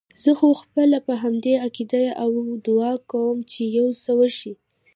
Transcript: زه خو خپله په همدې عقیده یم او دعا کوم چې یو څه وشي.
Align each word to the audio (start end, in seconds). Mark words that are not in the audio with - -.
زه 0.23 0.31
خو 0.39 0.47
خپله 0.61 0.97
په 1.07 1.13
همدې 1.23 1.53
عقیده 1.65 1.99
یم 2.07 2.15
او 2.23 2.29
دعا 2.67 2.93
کوم 3.11 3.37
چې 3.51 3.61
یو 3.77 3.87
څه 4.03 4.11
وشي. 4.19 4.53